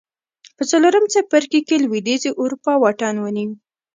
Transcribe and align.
په 0.57 0.63
څلورم 0.71 1.05
څپرکي 1.13 1.59
کې 1.67 1.75
لوېدیځې 1.83 2.31
اروپا 2.41 2.71
واټن 2.79 3.15
ونیو 3.19 3.51